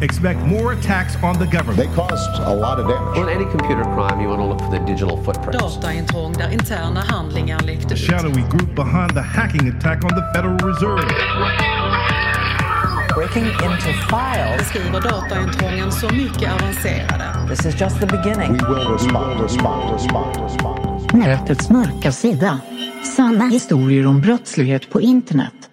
[0.00, 1.76] Expect more attacks on the government.
[1.76, 3.18] They caused a lot of damage.
[3.18, 5.76] On any computer crime, you want to look for the digital footprints.
[5.76, 8.00] Dataintrång där interna handlingar läckte The ut.
[8.00, 11.08] shadowy group behind the hacking attack on the Federal Reserve.
[13.14, 14.58] Breaking into files.
[14.58, 17.24] Beskriver dataintrången så mycket avancerade.
[17.48, 18.52] This is just the beginning.
[18.52, 21.14] We will respond, respond, respond, respond.
[21.14, 22.60] Nätets mörka sida.
[23.16, 25.67] Sanna historier om brottslighet på internet.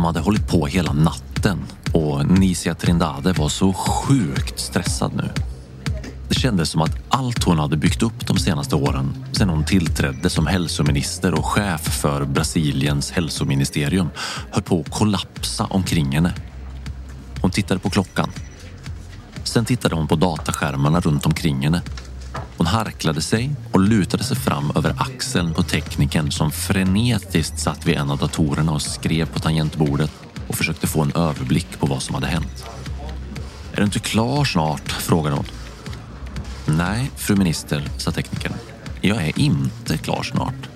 [0.00, 1.58] De hade hållit på hela natten
[1.92, 5.28] och Nisia Trindade var så sjukt stressad nu.
[6.28, 10.30] Det kändes som att allt hon hade byggt upp de senaste åren sedan hon tillträdde
[10.30, 14.08] som hälsominister och chef för Brasiliens hälsoministerium
[14.50, 16.32] höll på att kollapsa omkring henne.
[17.40, 18.30] Hon tittade på klockan.
[19.44, 21.82] Sen tittade hon på dataskärmarna runt omkring henne.
[22.60, 27.96] Hon harklade sig och lutade sig fram över axeln på teknikern som frenetiskt satt vid
[27.96, 30.10] en av datorerna och skrev på tangentbordet
[30.48, 32.64] och försökte få en överblick på vad som hade hänt.
[33.72, 34.92] Är du inte klar snart?
[34.92, 35.44] frågade hon.
[36.66, 38.52] Nej, fru minister, sa teknikern.
[39.00, 40.68] Jag är inte klar snart.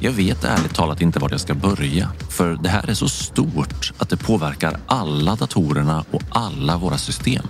[0.00, 3.92] Jag vet ärligt talat inte var jag ska börja, för det här är så stort
[3.98, 7.46] att det påverkar alla datorerna och alla våra system.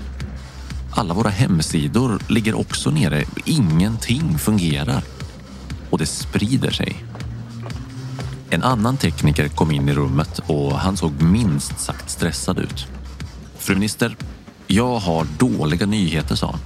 [0.97, 3.25] Alla våra hemsidor ligger också nere.
[3.45, 5.03] Ingenting fungerar.
[5.91, 7.05] Och det sprider sig.
[8.51, 12.87] En annan tekniker kom in i rummet och han såg minst sagt stressad ut.
[13.59, 14.17] Fru minister,
[14.67, 16.61] jag har dåliga nyheter, sa han.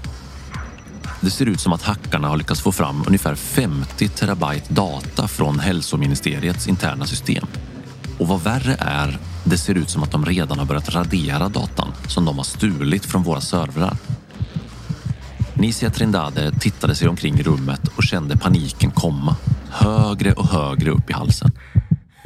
[1.20, 5.58] Det ser ut som att hackarna har lyckats få fram ungefär 50 terabyte data från
[5.58, 7.46] hälsoministeriets interna system.
[8.18, 11.92] Och vad värre är, det ser ut som att de redan har börjat radera datan
[12.06, 13.96] som de har stulit från våra servrar.
[15.54, 19.36] Nisia Trindade tittade sig omkring i rummet och kände paniken komma.
[19.70, 21.52] Högre och högre upp i halsen.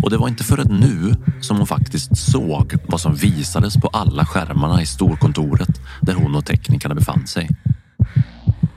[0.03, 4.27] Och det var inte förrän nu som hon faktiskt såg vad som visades på alla
[4.27, 7.49] skärmarna i storkontoret där hon och teknikerna befann sig.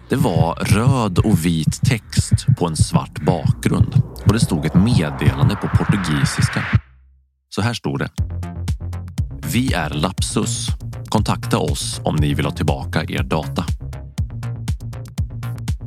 [0.09, 5.55] Det var röd och vit text på en svart bakgrund och det stod ett meddelande
[5.55, 6.63] på portugisiska.
[7.55, 8.09] Så här stod det.
[9.53, 10.67] Vi är Lapsus.
[11.05, 13.65] Kontakta oss om ni vill ha tillbaka er data.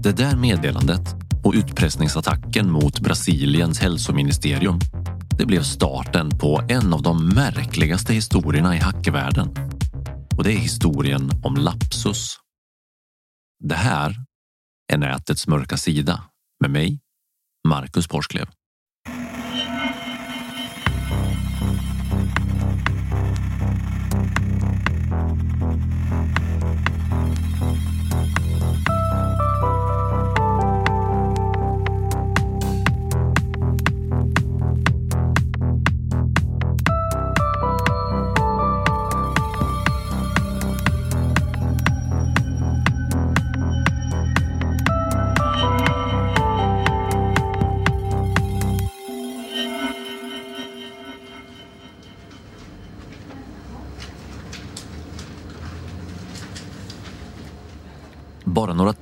[0.03, 1.15] Det där meddelandet
[1.45, 4.79] och utpressningsattacken mot Brasiliens hälsoministerium
[5.39, 9.49] det blev starten på en av de märkligaste historierna i hackvärlden.
[10.37, 12.37] Och det är historien om Lapsus.
[13.65, 14.17] Det här
[14.93, 16.25] är nätets mörka sida
[16.61, 17.01] med mig,
[17.69, 18.58] Marcus Porsklev.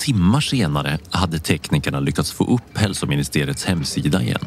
[0.07, 4.45] Timmar senare hade teknikerna lyckats få upp hälsoministeriets hemsida igen.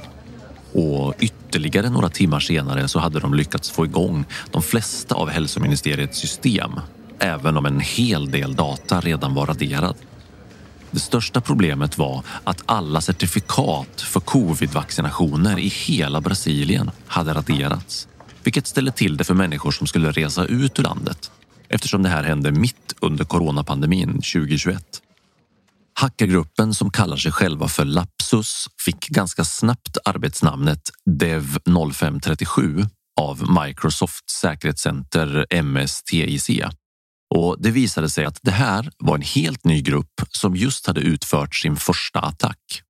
[0.73, 6.17] Och ytterligare några timmar senare så hade de lyckats få igång de flesta av hälsoministeriets
[6.19, 6.71] system,
[7.19, 9.95] även om en hel del data redan var raderad.
[10.91, 18.07] Det största problemet var att alla certifikat för covid-vaccinationer i hela Brasilien hade raderats,
[18.43, 21.31] vilket ställde till det för människor som skulle resa ut ur landet
[21.69, 25.01] eftersom det här hände mitt under coronapandemin 2021.
[25.99, 31.57] Hackergruppen som kallar sig själva för Lapsus fick ganska snabbt arbetsnamnet Dev
[31.93, 32.85] 0537
[33.21, 36.49] av Microsofts säkerhetscenter MSTIC.
[37.35, 41.01] Och det visade sig att det här var en helt ny grupp som just hade
[41.01, 42.81] utfört sin första attack.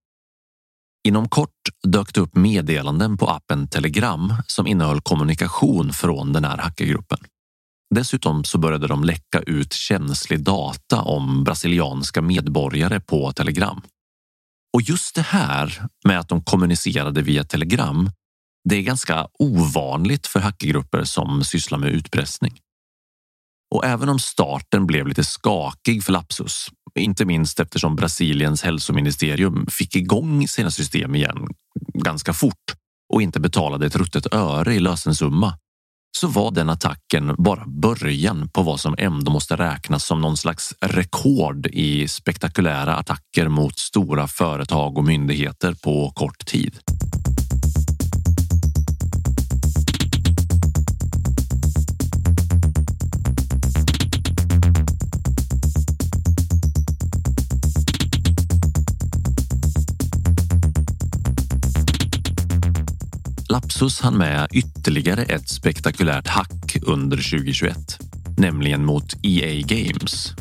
[1.08, 6.58] Inom kort dök det upp meddelanden på appen Telegram som innehöll kommunikation från den här
[6.58, 7.20] hackergruppen.
[7.96, 13.82] Dessutom så började de läcka ut känslig data om brasilianska medborgare på Telegram.
[14.74, 18.12] Och just det här med att de kommunicerade via Telegram,
[18.70, 22.60] det är ganska ovanligt för hackergrupper som sysslar med utpressning.
[23.76, 29.96] Och även om starten blev lite skakig för Lapsus, inte minst eftersom Brasiliens hälsoministerium fick
[29.96, 31.48] igång sina system igen
[31.94, 32.76] ganska fort
[33.14, 35.58] och inte betalade ett ruttet öre i lösensumma,
[36.18, 40.74] så var den attacken bara början på vad som ändå måste räknas som någon slags
[40.82, 46.80] rekord i spektakulära attacker mot stora företag och myndigheter på kort tid.
[63.50, 68.00] Lapsus hann med ytterligare ett spektakulärt hack under 2021,
[68.38, 70.34] nämligen mot EA Games.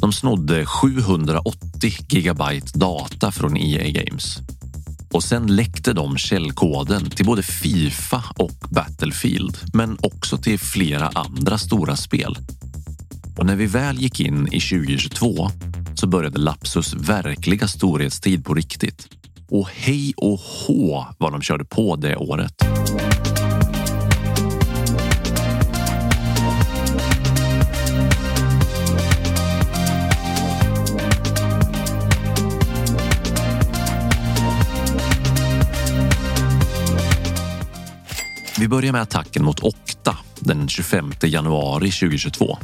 [0.00, 4.38] De snodde 780 gigabyte data från EA Games
[5.12, 11.58] och sen läckte de källkoden till både Fifa och Battlefield, men också till flera andra
[11.58, 12.38] stora spel.
[13.36, 15.50] Och när vi väl gick in i 2022
[15.94, 19.19] så började Lapsus verkliga storhetstid på riktigt.
[19.50, 22.54] Och hej och hå vad de körde på det året.
[38.58, 42.58] Vi börjar med attacken mot Okta den 25 januari 2022.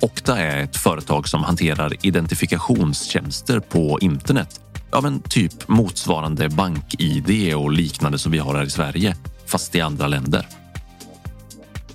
[0.00, 4.60] Okta är ett företag som hanterar identifikationstjänster på internet
[4.94, 9.80] av en typ motsvarande bank-id och liknande som vi har här i Sverige, fast i
[9.80, 10.46] andra länder.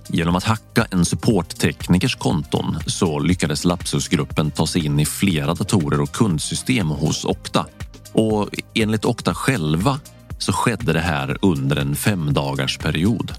[0.08, 6.02] Genom att hacka en supportteknikers konton så lyckades Lapsusgruppen ta sig in i flera datorer
[6.02, 7.66] och kundsystem hos Okta.
[8.14, 10.00] Och enligt Okta själva
[10.38, 13.34] så skedde det här under en femdagarsperiod.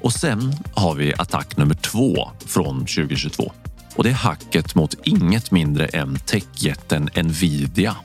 [0.00, 3.52] Och sen har vi attack nummer två från 2022
[3.96, 7.96] och det är hacket mot inget mindre än techjätten Nvidia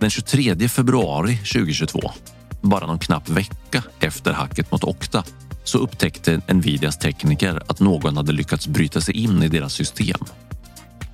[0.00, 2.12] den 23 februari 2022,
[2.60, 5.24] bara någon knapp vecka efter hacket mot Okta,
[5.64, 10.20] så upptäckte Nvidias tekniker att någon hade lyckats bryta sig in i deras system.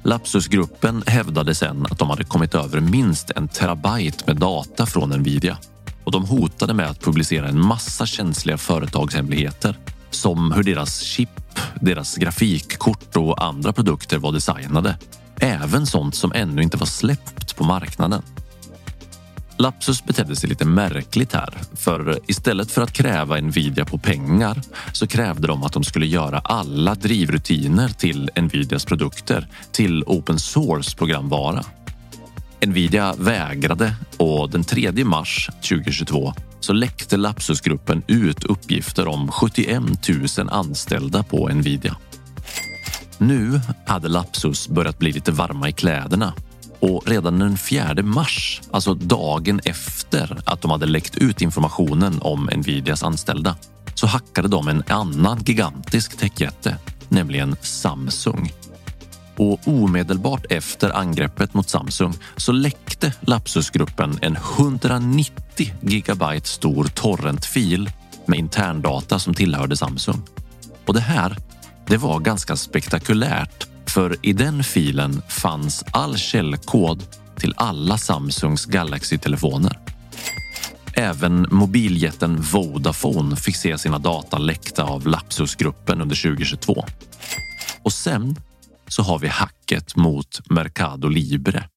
[0.02, 5.59] Lapsusgruppen hävdade sen att de hade kommit över minst en terabyte med data från Nvidia
[6.05, 9.78] och de hotade med att publicera en massa känsliga företagshemligheter
[10.11, 14.99] som hur deras chip, deras grafikkort och andra produkter var designade.
[15.40, 18.23] Även sånt som ännu inte var släppt på marknaden.
[19.59, 25.07] Lapsus betedde sig lite märkligt här, för istället för att kräva Nvidia på pengar så
[25.07, 31.65] krävde de att de skulle göra alla drivrutiner till Nvidias produkter till open source programvara.
[32.67, 39.83] Nvidia vägrade och den 3 mars 2022 så läckte Lapsusgruppen ut uppgifter om 71
[40.39, 41.97] 000 anställda på Nvidia.
[43.19, 46.33] Nu hade Lapsus börjat bli lite varma i kläderna
[46.80, 52.50] och redan den 4 mars, alltså dagen efter att de hade läckt ut informationen om
[52.56, 53.56] Nvidias anställda,
[53.95, 56.78] så hackade de en annan gigantisk techjätte,
[57.09, 58.52] nämligen Samsung.
[59.37, 67.90] Och omedelbart efter angreppet mot Samsung så läckte Lapsusgruppen en 190 gigabyte stor torrentfil
[68.26, 70.23] med interndata som tillhörde Samsung.
[70.87, 71.37] Och det här,
[71.87, 77.05] det var ganska spektakulärt för i den filen fanns all källkod
[77.37, 79.78] till alla Samsungs Galaxy-telefoner.
[80.95, 86.85] Även mobiljätten Vodafone fick se sina data läckta av Lapsusgruppen under 2022.
[87.83, 88.37] Och sen
[88.88, 91.69] så har vi hacket mot Mercado Libre.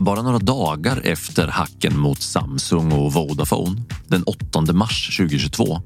[0.00, 5.80] Bara några dagar efter hacken mot Samsung och Vodafone, den 8 mars 2022,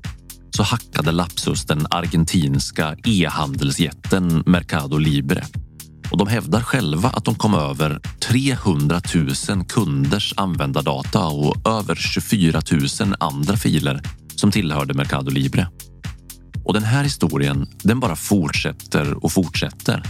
[0.51, 5.45] så hackade Lapsus den argentinska e-handelsjätten Mercado Libre.
[6.11, 9.01] Och de hävdar själva att de kom över 300
[9.49, 12.61] 000 kunders användardata och över 24
[13.01, 14.01] 000 andra filer
[14.37, 15.69] som tillhörde Mercado Libre.
[16.65, 20.03] Och den här historien, den bara fortsätter och fortsätter.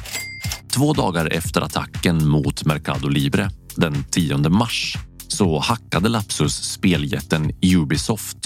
[0.75, 4.97] Två dagar efter attacken mot Mercado Libre, den 10 mars,
[5.29, 8.39] så hackade Lapsus speljätten Ubisoft.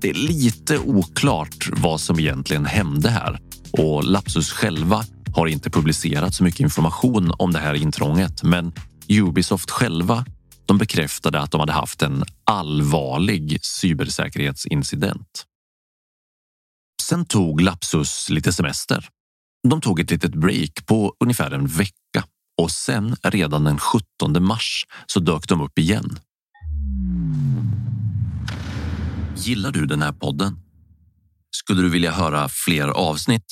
[0.00, 3.40] Det är lite oklart vad som egentligen hände här
[3.72, 8.42] och Lapsus själva har inte publicerat så mycket information om det här intrånget.
[8.42, 8.72] Men
[9.08, 10.24] Ubisoft själva
[10.66, 15.44] de bekräftade att de hade haft en allvarlig cybersäkerhetsincident.
[17.02, 19.08] Sen tog Lapsus lite semester.
[19.68, 22.24] De tog ett litet break på ungefär en vecka
[22.56, 26.18] och sen redan den 17 mars så dök de upp igen.
[29.36, 30.58] Gillar du den här podden?
[31.50, 33.46] Skulle du vilja höra fler avsnitt?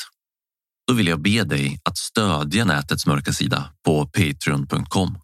[0.88, 5.18] Då vill jag be dig att stödja nätets mörka sida på patreon.com.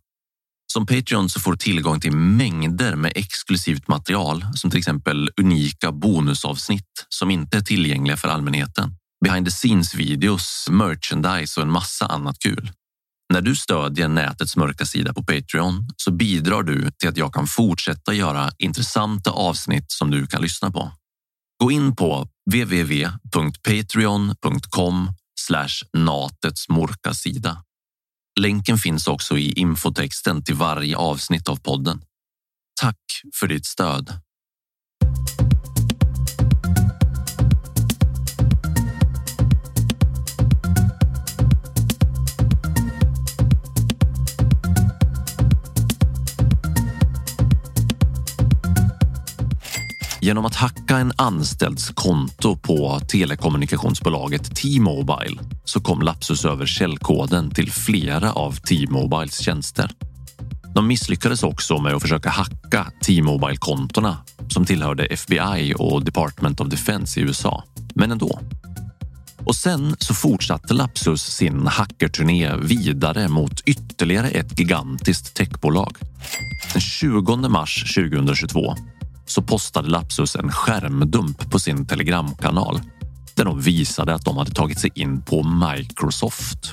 [0.73, 5.93] Som Patreon så får du tillgång till mängder med exklusivt material som till exempel unika
[5.93, 8.95] bonusavsnitt som inte är tillgängliga för allmänheten.
[9.25, 12.73] Behind the scenes videos, merchandise och en massa annat kul.
[13.33, 17.47] När du stödjer nätets mörka sida på Patreon så bidrar du till att jag kan
[17.47, 20.93] fortsätta göra intressanta avsnitt som du kan lyssna på.
[21.63, 25.13] Gå in på www.patreon.com
[25.97, 27.65] natets mörka sida.
[28.41, 32.03] Länken finns också i infotexten till varje avsnitt av podden.
[32.81, 32.97] Tack
[33.41, 34.13] för ditt stöd.
[50.31, 57.73] Genom att hacka en anställds konto på telekommunikationsbolaget T-Mobile så kom Lapsus över källkoden till
[57.73, 59.91] flera av T-Mobiles tjänster.
[60.75, 64.17] De misslyckades också med att försöka hacka T-Mobile-kontona
[64.49, 67.65] som tillhörde FBI och Department of Defense i USA.
[67.95, 68.41] Men ändå.
[69.45, 75.97] Och sen så fortsatte Lapsus sin hackerturné vidare mot ytterligare ett gigantiskt techbolag.
[76.73, 78.77] Den 20 mars 2022
[79.31, 82.81] så postade Lapsus en skärmdump på sin telegramkanal
[83.35, 86.73] där de visade att de hade tagit sig in på Microsoft.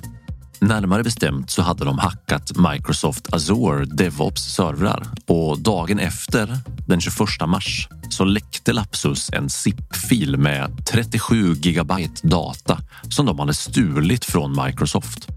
[0.59, 7.17] Närmare bestämt så hade de hackat Microsoft Azure DevOps servrar och dagen efter, den 21
[7.47, 14.65] mars, så läckte Lapsus en zip-fil med 37 gigabyte data som de hade stulit från
[14.65, 15.27] Microsoft.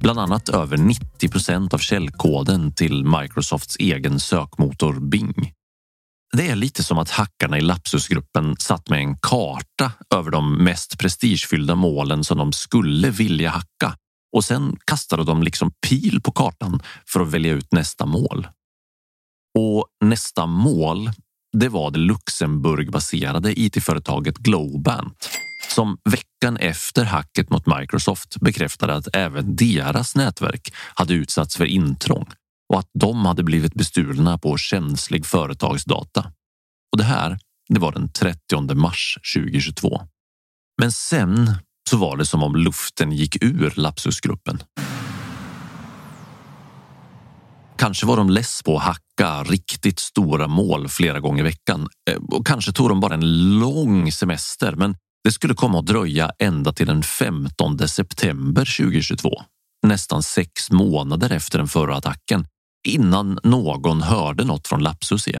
[0.00, 5.52] Bland annat över 90 procent av källkoden till Microsofts egen sökmotor Bing.
[6.32, 10.98] Det är lite som att hackarna i Lapsusgruppen satt med en karta över de mest
[10.98, 13.96] prestigefyllda målen som de skulle vilja hacka
[14.36, 18.48] och sen kastade de liksom pil på kartan för att välja ut nästa mål.
[19.58, 21.10] Och nästa mål,
[21.56, 25.30] det var det Luxemburgbaserade it-företaget Globant
[25.74, 32.26] som veckan efter hacket mot Microsoft bekräftade att även deras nätverk hade utsatts för intrång
[32.72, 36.32] och att de hade blivit bestulna på känslig företagsdata.
[36.92, 40.00] Och det här, det var den 30 mars 2022.
[40.80, 41.54] Men sen
[41.90, 44.62] så var det som om luften gick ur Lapsusgruppen.
[47.78, 52.16] Kanske var de less på att hacka riktigt stora mål flera gånger i veckan eh,
[52.16, 54.74] och kanske tog de bara en lång semester.
[54.76, 59.42] Men det skulle komma att dröja ända till den 15 september 2022,
[59.86, 62.46] nästan sex månader efter den förra attacken,
[62.84, 65.40] innan någon hörde något från Lapsus igen.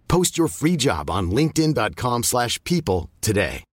[0.11, 3.63] Post your free job on linkedin.com/people slash people today.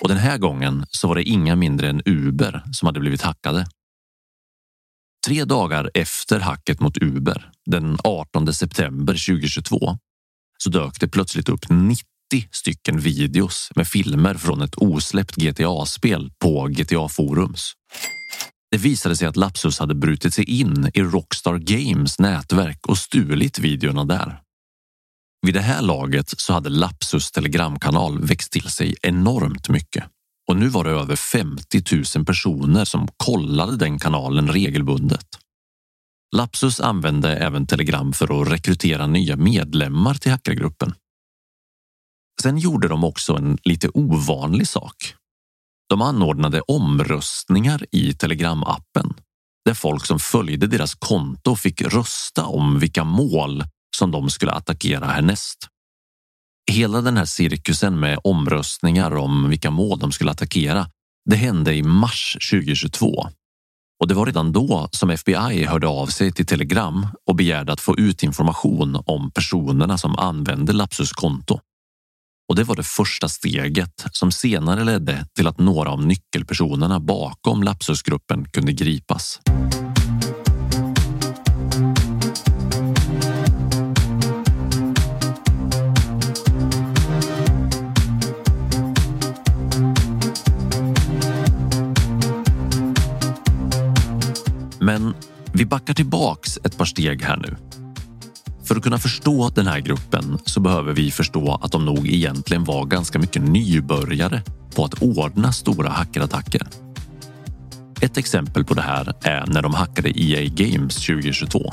[0.00, 3.66] Och den här gången så var det inga mindre än Uber som hade blivit hackade.
[5.26, 9.98] Tre dagar efter hacket mot Uber, den 18 september 2022,
[10.58, 12.04] så dök det plötsligt upp 90
[12.50, 17.72] stycken videos med filmer från ett osläppt GTA-spel på GTA Forums.
[18.70, 23.58] Det visade sig att Lapsus hade brutit sig in i Rockstar Games nätverk och stulit
[23.58, 24.40] videorna där.
[25.46, 30.04] Vid det här laget så hade Lapsus telegramkanal växt till sig enormt mycket
[30.48, 35.26] och nu var det över 50 000 personer som kollade den kanalen regelbundet.
[36.36, 40.94] Lapsus använde även Telegram för att rekrytera nya medlemmar till hackergruppen.
[42.42, 45.14] Sen gjorde de också en lite ovanlig sak.
[45.90, 49.14] De anordnade omröstningar i Telegram-appen
[49.64, 53.64] där folk som följde deras konto fick rösta om vilka mål
[53.96, 55.58] som de skulle attackera härnäst.
[56.70, 60.86] Hela den här cirkusen med omröstningar om vilka mål de skulle attackera,
[61.30, 63.28] det hände i mars 2022.
[64.00, 67.80] Och det var redan då som FBI hörde av sig till Telegram och begärde att
[67.80, 71.60] få ut information om personerna som använde Lapsus konto.
[72.50, 77.62] Och det var det första steget som senare ledde till att några av nyckelpersonerna bakom
[77.62, 79.40] Lapsusgruppen kunde gripas.
[94.80, 95.14] Men
[95.52, 97.79] vi backar tillbaks ett par steg här nu.
[98.70, 102.64] För att kunna förstå den här gruppen så behöver vi förstå att de nog egentligen
[102.64, 104.42] var ganska mycket nybörjare
[104.74, 106.66] på att ordna stora hackerattacker.
[108.00, 111.72] Ett exempel på det här är när de hackade EA Games 2022.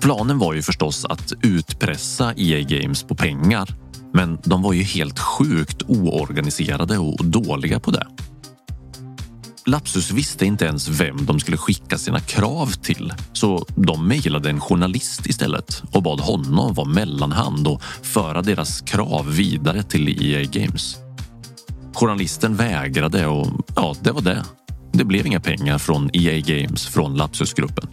[0.00, 3.68] Planen var ju förstås att utpressa EA Games på pengar,
[4.12, 8.06] men de var ju helt sjukt oorganiserade och dåliga på det.
[9.66, 14.60] Lapsus visste inte ens vem de skulle skicka sina krav till så de mejlade en
[14.60, 20.96] journalist istället och bad honom vara mellanhand och föra deras krav vidare till EA Games.
[21.94, 23.46] Journalisten vägrade och
[23.76, 24.44] ja, det var det.
[24.92, 27.88] Det blev inga pengar från EA Games från Lapsusgruppen.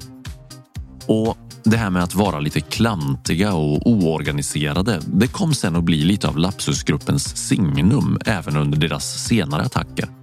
[1.07, 6.03] Och det här med att vara lite klantiga och oorganiserade, det kom sen att bli
[6.03, 10.18] lite av Lapsusgruppens signum även under deras senare attacker.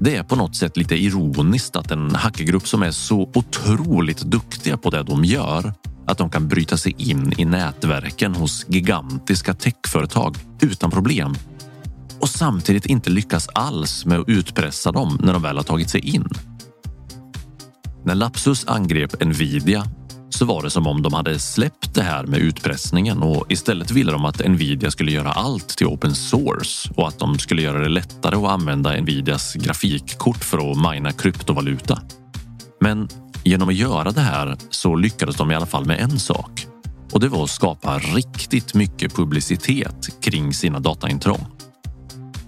[0.00, 4.76] Det är på något sätt lite ironiskt att en hackergrupp som är så otroligt duktiga
[4.76, 5.74] på det de gör
[6.06, 11.34] att de kan bryta sig in i nätverken hos gigantiska techföretag utan problem
[12.20, 16.00] och samtidigt inte lyckas alls med att utpressa dem när de väl har tagit sig
[16.00, 16.28] in.
[18.04, 19.84] När Lapsus angrep Nvidia
[20.30, 24.12] så var det som om de hade släppt det här med utpressningen och istället ville
[24.12, 27.88] de att Nvidia skulle göra allt till open source och att de skulle göra det
[27.88, 32.00] lättare att använda Nvidias grafikkort för att mina kryptovaluta.
[32.80, 33.08] Men
[33.44, 36.66] genom att göra det här så lyckades de i alla fall med en sak
[37.12, 41.46] och det var att skapa riktigt mycket publicitet kring sina dataintrång.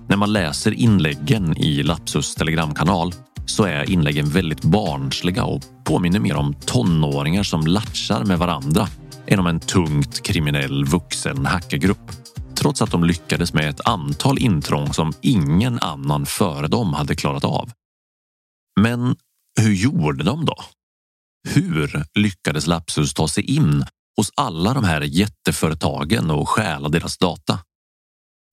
[0.08, 3.14] När man läser inläggen i Lapsus telegramkanal
[3.46, 8.88] så är inläggen väldigt barnsliga och påminner mer om tonåringar som latchar med varandra
[9.26, 12.10] än om en tungt kriminell vuxen hackergrupp.
[12.54, 17.44] Trots att de lyckades med ett antal intrång som ingen annan före dem hade klarat
[17.44, 17.70] av.
[18.80, 19.16] Men
[19.60, 20.56] hur gjorde de då?
[21.48, 23.84] Hur lyckades Lapsus ta sig in
[24.16, 27.58] hos alla de här jätteföretagen och stjäla deras data?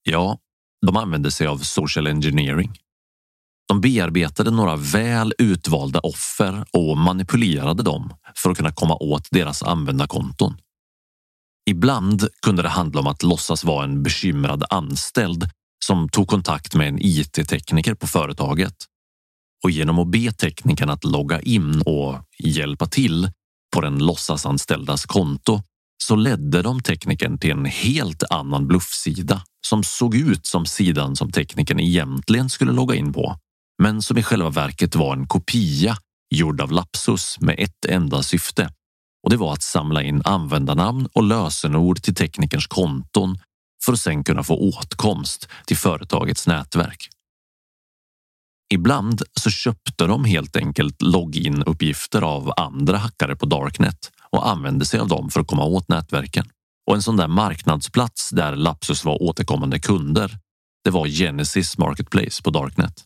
[0.04, 0.40] Ja,
[0.86, 2.78] de använde sig av social engineering.
[3.68, 9.64] De bearbetade några väl utvalda offer och manipulerade dem för att kunna komma åt deras
[9.64, 10.58] användarkonton.
[11.70, 15.50] Ibland kunde det handla om att låtsas vara en bekymrad anställd
[15.86, 18.76] som tog kontakt med en IT-tekniker på företaget.
[19.64, 23.32] Och genom att be teknikern att logga in och hjälpa till
[23.74, 25.62] på den låtsasanställdas konto
[26.04, 31.32] så ledde de teknikern till en helt annan bluffsida som såg ut som sidan som
[31.32, 33.40] teknikern egentligen skulle logga in på,
[33.78, 35.98] men som i själva verket var en kopia
[36.36, 38.70] gjord av Lapsus med ett enda syfte
[39.24, 43.40] och det var att samla in användarnamn och lösenord till teknikerns konton
[43.86, 47.10] för att sedan kunna få åtkomst till företagets nätverk.
[48.74, 55.00] Ibland så köpte de helt enkelt login-uppgifter av andra hackare på Darknet och använde sig
[55.00, 56.50] av dem för att komma åt nätverken.
[56.88, 60.38] Och en sån där marknadsplats där Lapsus var återkommande kunder,
[60.84, 63.04] det var Genesis Marketplace på Darknet.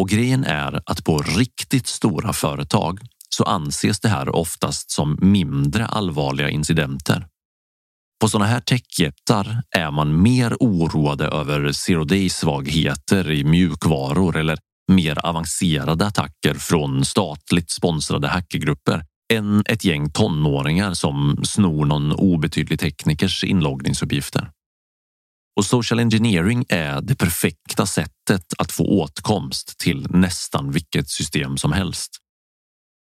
[0.00, 5.86] Och grejen är att på riktigt stora företag så anses det här oftast som mindre
[5.86, 7.26] allvarliga incidenter.
[8.20, 14.58] På sådana här techjättar är man mer oroade över zero day svagheter i mjukvaror eller
[14.92, 22.80] mer avancerade attacker från statligt sponsrade hackergrupper än ett gäng tonåringar som snor någon obetydlig
[22.80, 24.50] teknikers inloggningsuppgifter.
[25.56, 31.72] Och social engineering är det perfekta sättet att få åtkomst till nästan vilket system som
[31.72, 32.10] helst.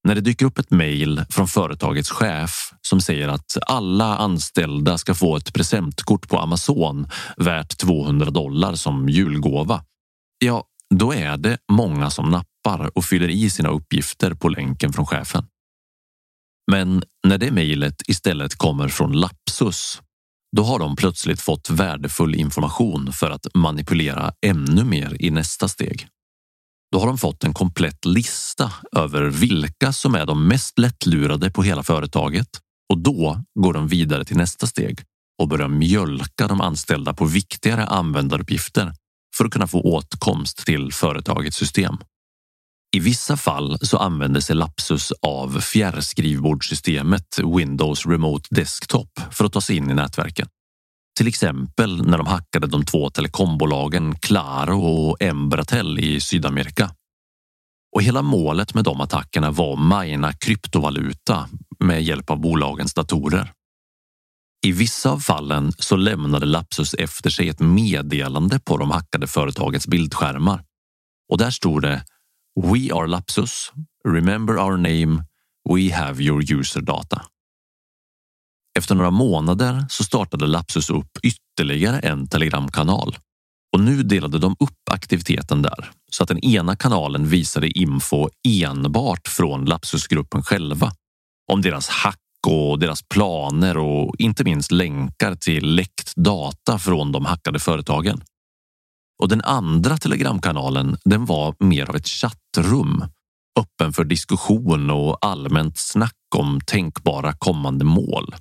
[0.07, 5.15] När det dyker upp ett mejl från företagets chef som säger att alla anställda ska
[5.15, 7.07] få ett presentkort på Amazon
[7.37, 9.83] värt 200 dollar som julgåva.
[10.39, 10.63] Ja,
[10.95, 15.45] då är det många som nappar och fyller i sina uppgifter på länken från chefen.
[16.71, 20.01] Men när det mejlet istället kommer från Lapsus,
[20.55, 26.07] då har de plötsligt fått värdefull information för att manipulera ännu mer i nästa steg.
[26.91, 31.63] Då har de fått en komplett lista över vilka som är de mest lättlurade på
[31.63, 32.47] hela företaget
[32.89, 35.01] och då går de vidare till nästa steg
[35.41, 38.93] och börjar mjölka de anställda på viktigare användaruppgifter
[39.37, 41.97] för att kunna få åtkomst till företagets system.
[42.95, 49.61] I vissa fall så använder sig Lapsus av fjärrskrivbordssystemet Windows Remote Desktop för att ta
[49.61, 50.47] sig in i nätverken.
[51.17, 56.91] Till exempel när de hackade de två telekombolagen Claro och Embratel i Sydamerika.
[57.95, 61.49] Och hela målet med de attackerna var att mina kryptovaluta
[61.79, 63.51] med hjälp av bolagens datorer.
[64.65, 69.87] I vissa av fallen så lämnade Lapsus efter sig ett meddelande på de hackade företagets
[69.87, 70.63] bildskärmar
[71.31, 72.03] och där stod det
[72.63, 73.71] We are Lapsus.
[74.07, 75.23] Remember our name.
[75.69, 77.21] We have your user data.
[78.77, 83.17] Efter några månader så startade Lapsus upp ytterligare en telegramkanal
[83.73, 89.27] och nu delade de upp aktiviteten där så att den ena kanalen visade info enbart
[89.27, 90.91] från Lapsusgruppen själva
[91.51, 92.17] om deras hack
[92.47, 98.21] och deras planer och inte minst länkar till läckt data från de hackade företagen.
[99.19, 103.03] Och den andra telegramkanalen, den var mer av ett chattrum
[103.59, 108.35] öppen för diskussion och allmänt snack om tänkbara kommande mål.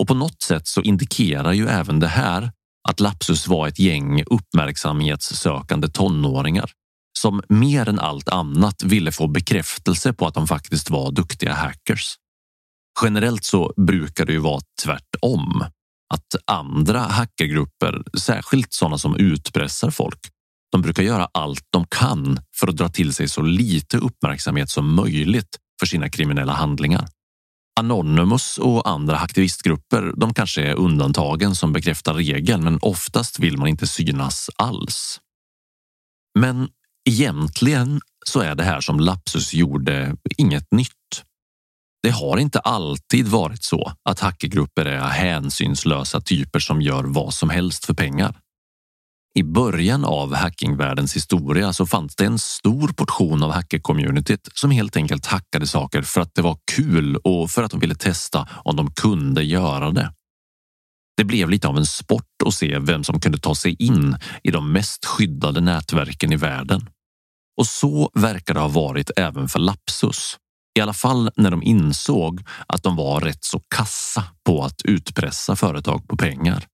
[0.00, 2.52] Och på något sätt så indikerar ju även det här
[2.88, 6.70] att Lapsus var ett gäng uppmärksamhetssökande tonåringar
[7.18, 12.14] som mer än allt annat ville få bekräftelse på att de faktiskt var duktiga hackers.
[13.02, 15.64] Generellt så brukar det ju vara tvärtom.
[16.14, 20.18] Att andra hackergrupper, särskilt sådana som utpressar folk,
[20.72, 24.94] de brukar göra allt de kan för att dra till sig så lite uppmärksamhet som
[24.94, 27.08] möjligt för sina kriminella handlingar.
[27.80, 33.68] Anonymous och andra aktivistgrupper, de kanske är undantagen som bekräftar regeln, men oftast vill man
[33.68, 35.20] inte synas alls.
[36.38, 36.68] Men
[37.08, 41.24] egentligen så är det här som Lapsus gjorde inget nytt.
[42.02, 47.50] Det har inte alltid varit så att hackergrupper är hänsynslösa typer som gör vad som
[47.50, 48.40] helst för pengar.
[49.34, 54.96] I början av hackingvärldens historia så fanns det en stor portion av hackercommunityt som helt
[54.96, 58.76] enkelt hackade saker för att det var kul och för att de ville testa om
[58.76, 60.12] de kunde göra det.
[61.16, 64.50] Det blev lite av en sport att se vem som kunde ta sig in i
[64.50, 66.88] de mest skyddade nätverken i världen.
[67.56, 70.36] Och så verkar det ha varit även för Lapsus.
[70.78, 75.56] I alla fall när de insåg att de var rätt så kassa på att utpressa
[75.56, 76.66] företag på pengar.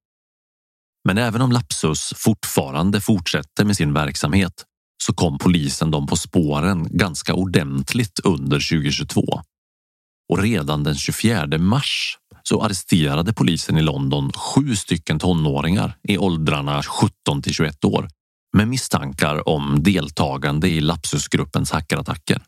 [1.08, 4.64] Men även om Lapsus fortfarande fortsätter med sin verksamhet
[5.02, 9.22] så kom polisen dem på spåren ganska ordentligt under 2022.
[10.32, 16.82] Och redan den 24 mars så arresterade polisen i London sju stycken tonåringar i åldrarna
[16.82, 18.08] 17 till 21 år
[18.56, 22.42] med misstankar om deltagande i Lapsusgruppens hackerattacker.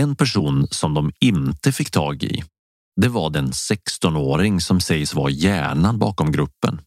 [0.00, 2.42] En person som de inte fick tag i
[3.00, 6.80] det var den 16-åring som sägs vara hjärnan bakom gruppen.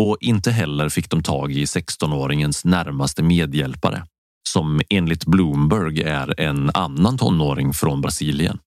[0.00, 4.06] Och inte heller fick de tag i 16-åringens närmaste medhjälpare
[4.48, 8.58] som enligt Bloomberg är en annan tonåring från Brasilien.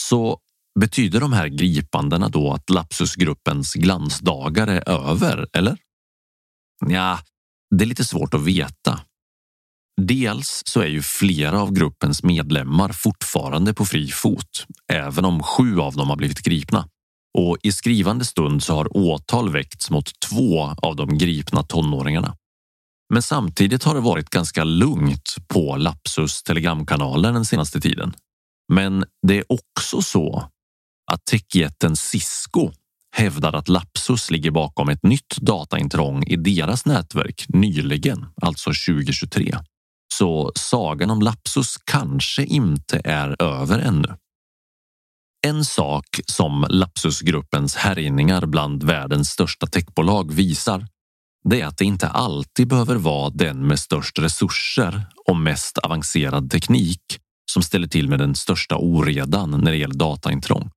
[0.00, 0.40] Så
[0.80, 5.78] betyder de här gripandena då att Lapsusgruppens glansdagar är över, eller?
[6.86, 7.18] Ja,
[7.76, 9.00] det är lite svårt att veta.
[10.00, 15.80] Dels så är ju flera av gruppens medlemmar fortfarande på fri fot, även om sju
[15.80, 16.88] av dem har blivit gripna.
[17.38, 22.36] Och i skrivande stund så har åtal väckts mot två av de gripna tonåringarna.
[23.12, 28.14] Men samtidigt har det varit ganska lugnt på Lapsus telegramkanaler den senaste tiden.
[28.72, 30.50] Men det är också så
[31.12, 32.70] att techjätten Cisco
[33.16, 39.56] hävdar att Lapsus ligger bakom ett nytt dataintrång i deras nätverk nyligen, alltså 2023.
[40.14, 44.16] Så sagan om Lapsus kanske inte är över ännu.
[45.46, 50.86] En sak som Lapsusgruppens härjningar bland världens största techbolag visar
[51.48, 56.50] det är att det inte alltid behöver vara den med störst resurser och mest avancerad
[56.50, 57.00] teknik
[57.52, 60.70] som ställer till med den största oredan när det gäller dataintrång.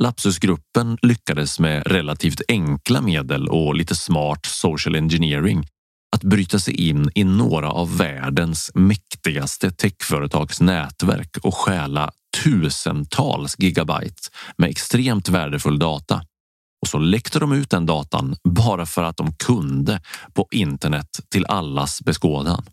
[0.00, 5.66] Lapsusgruppen lyckades med relativt enkla medel och lite smart social engineering
[6.16, 12.10] att bryta sig in i några av världens mäktigaste techföretags nätverk och stjäla
[12.44, 14.22] tusentals gigabyte
[14.58, 16.22] med extremt värdefull data.
[16.82, 20.00] Och så läckte de ut den datan bara för att de kunde
[20.34, 22.64] på internet till allas beskådan.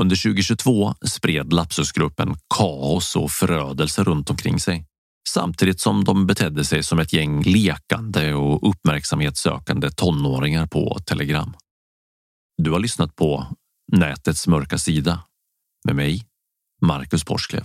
[0.00, 4.84] Under 2022 spred Lapsusgruppen kaos och förödelse runt omkring sig
[5.28, 11.54] samtidigt som de betedde sig som ett gäng lekande och uppmärksamhetssökande tonåringar på Telegram.
[12.62, 13.46] Du har lyssnat på
[13.92, 15.22] Nätets mörka sida
[15.84, 16.26] med mig,
[16.82, 17.64] Marcus Porsklev.